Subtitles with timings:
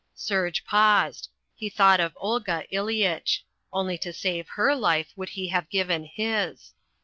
[0.15, 1.29] Serge paused.
[1.53, 3.41] He thought of Olga Ileyitch.
[3.71, 6.73] Only to save her life would he have given his.